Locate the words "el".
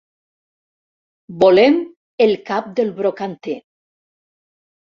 2.27-2.35